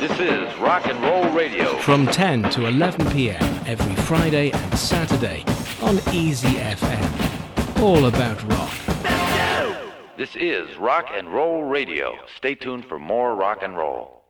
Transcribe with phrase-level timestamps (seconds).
[0.00, 1.76] This is Rock and Roll Radio.
[1.78, 3.42] From 10 to 11 p.m.
[3.66, 5.44] every Friday and Saturday
[5.82, 7.82] on Easy FM.
[7.82, 8.70] All about rock.
[10.16, 12.12] This is Rock and Roll Radio.
[12.36, 14.20] Stay tuned for more rock and roll.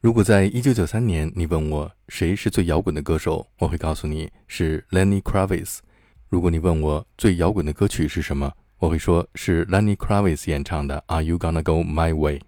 [0.00, 5.78] 如果在一九九三年你问我谁是最摇滚的歌手，我会告诉你是 Lenny Kravitz。
[6.28, 12.38] 如果你问我最摇滚的歌曲是什么，我会说是 Lenny Kravitz 演唱的《Are You Gonna Go My Way》。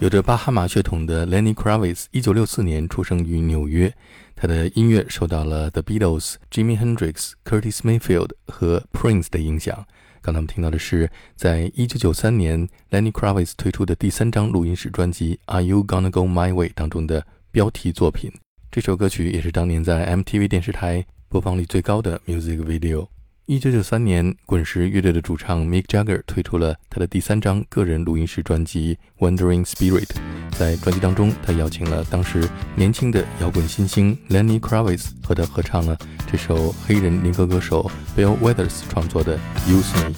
[0.00, 3.92] 有着巴哈马血统的 Lenny Kravitz，一九六四年出生于纽约。
[4.36, 9.84] 他的音乐受到了 The Beatles、Jimi Hendrix、Curtis Mayfield 和 Prince 的影响。
[10.22, 18.30] 刚才我们听到的是，在一九九三年 Lenny Kravitz 推出的第三张录音室专辑《Are You Gonna Go My Way》当中的标题作品。
[18.70, 23.08] 这首歌曲也是当年在 MTV 电视台播放率最高的 music video。
[23.50, 30.04] 一九九三年，滚石乐队的主唱 Mick Jagger 推出了他的第三张个人录音室专辑《Wandering Spirit》。
[30.50, 32.46] 在专辑当中，他邀请了当时
[32.76, 35.96] 年轻的摇滚新星 Lenny Kravitz 和他合唱了
[36.30, 40.12] 这首黑人民歌歌手 Bill Withers 创作的《Use Me》。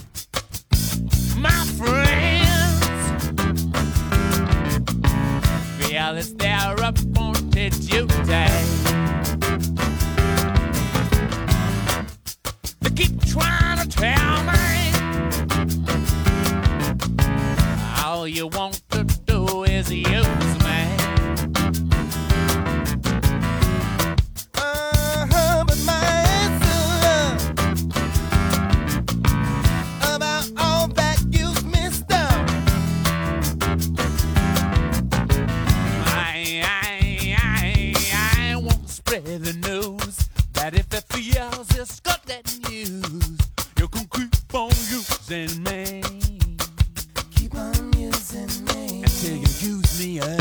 [1.40, 2.80] My friends,
[5.78, 7.74] feel it's their appointed
[18.40, 18.89] you want
[50.00, 50.39] Yeah.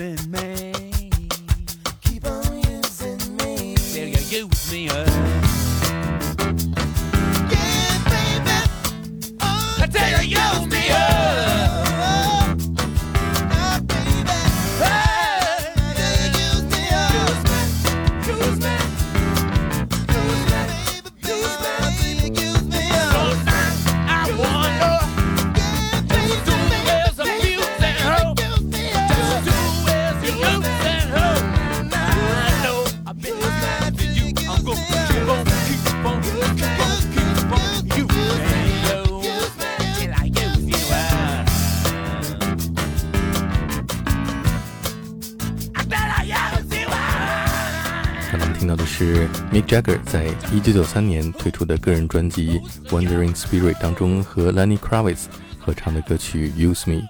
[0.00, 0.69] Listen, man.
[48.70, 55.24] 到的是 Mick Jagger 在一九九三年推出的个人专辑《Wandering Spirit》当中和 Lenny Kravitz
[55.58, 57.00] 合唱的歌曲《Use Me》。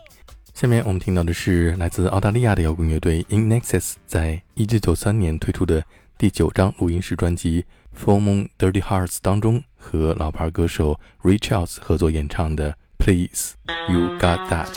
[0.54, 5.84] 下面我们听到的是来自澳大利亚的摇滚乐队 In Nexus 在一九九三年推出的
[6.16, 7.66] 第九张录音室专辑
[8.02, 13.52] 《Full Moon Dirty Hearts》当中和老牌歌手 Richards 合作演唱的《Please
[13.90, 14.68] You Got That》。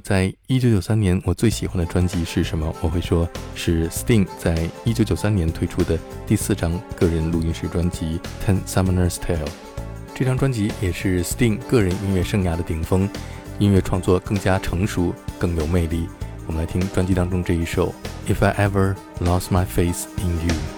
[0.00, 9.44] 在一九九三年我最喜欢的专辑是什么，我会说是 Sting 在一九九三年推出的第四张个人录音室专辑《Ten Summoner's Tale》。
[10.14, 13.08] 这张专辑也是 Sting 个人音乐生涯的顶峰，
[13.58, 16.08] 音乐创作更加成熟，更有魅力。
[16.46, 17.94] 我们来听专辑当中这一首
[18.32, 20.38] 《If I Ever Lost My Faith in》。
[20.46, 20.77] You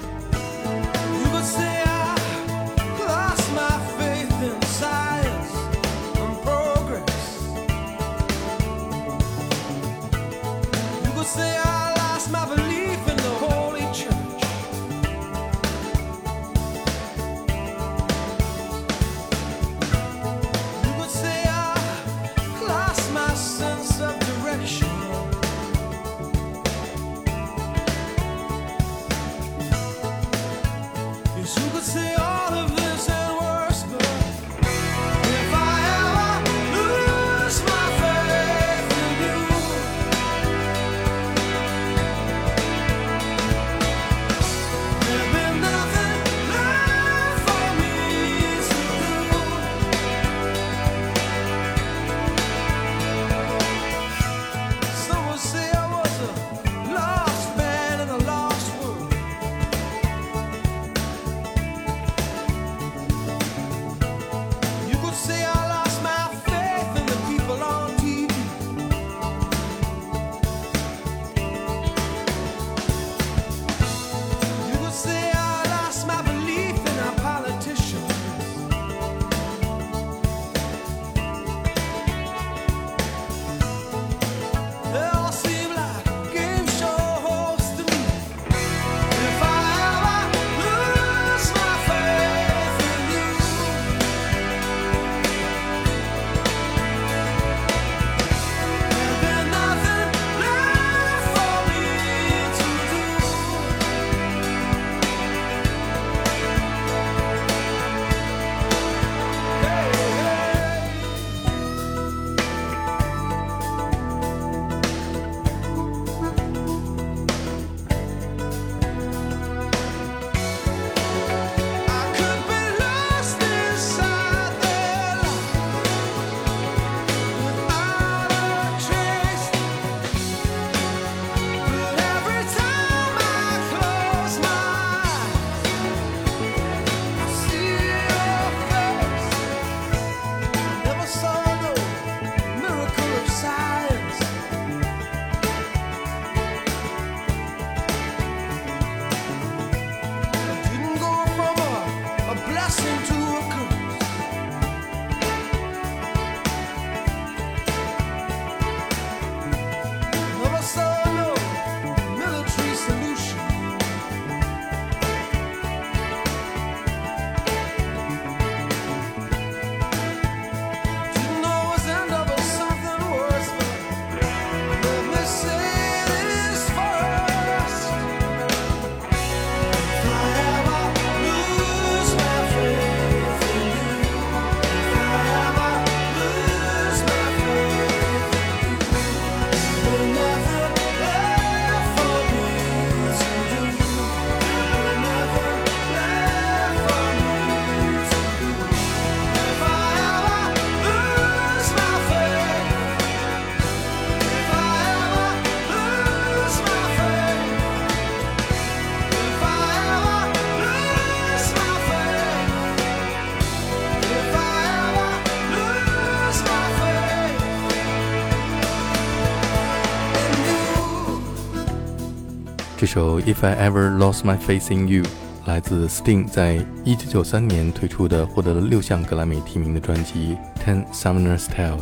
[222.93, 225.05] 首《If I Ever Lost My Faith in You》
[225.47, 231.79] 来自 Sting 在1993年推出的获得了六项格莱美提名的专辑《Ten Summoner's Tales》，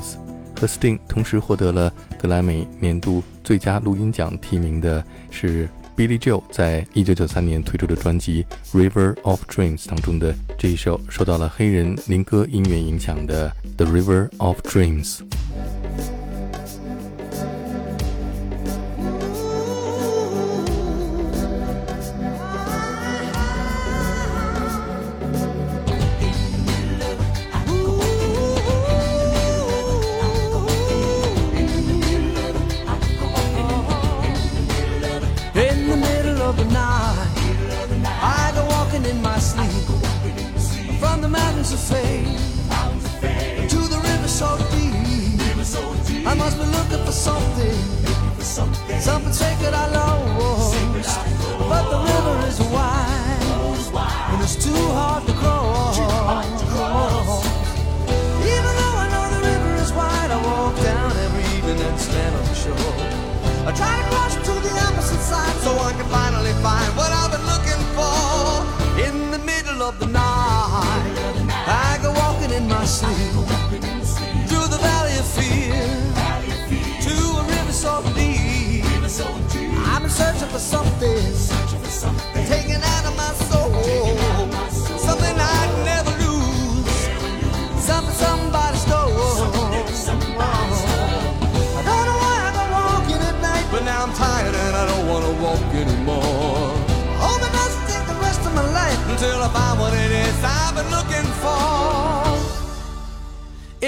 [0.60, 8.44] 和 Sting 同时获得了格莱美年度最佳录音奖提名的是 Billy Joel 在1993年推出的专辑
[8.78, 15.20] 《River of Dreams》当中的这一首受到了黑人民歌音乐影响的《The River of Dreams》。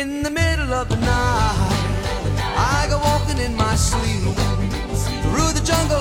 [0.01, 1.73] In the middle of the night,
[2.57, 4.35] I go walking in my sleep
[5.25, 6.01] through the jungle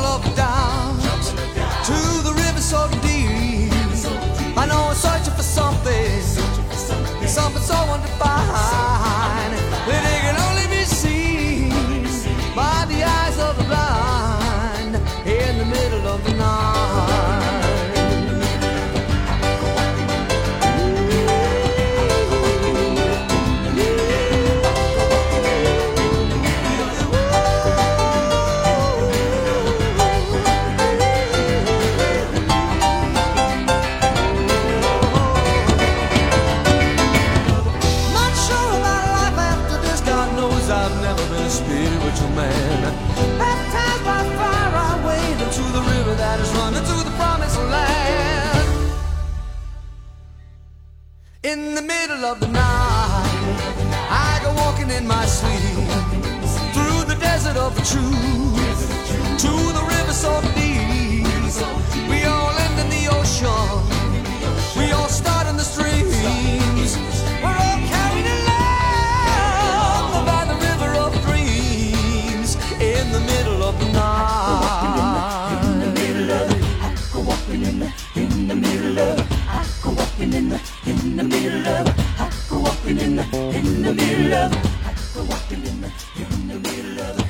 [80.86, 81.88] in the, middle of.
[82.20, 83.24] I go walking in the,
[83.56, 84.54] in the middle of.
[84.86, 87.29] I go walking in the, in the middle of it.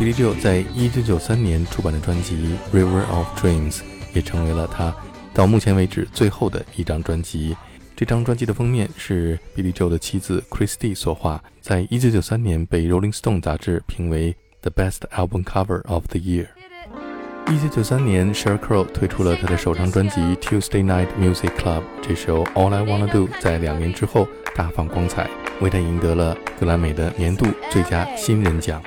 [0.00, 3.74] Billy Joe 在1993年出版的专辑《River of Dreams》
[4.14, 4.94] 也成为了他
[5.34, 7.54] 到目前为止最后的一张专辑。
[7.94, 16.46] 这张专辑的封面是 Billy Joe 的妻子 Christy 所画，在1993年被 Rolling Stone 杂志评为 The Best Album Cover of the Year。
[17.44, 25.28] 1993年，Sheryl Crow 推出了他的首张专辑《Tuesday Night Music Club》，这首《All I Wanna Do》在两年之后大放光彩，
[25.60, 28.82] 为他赢得了格莱美的年度最佳新人奖。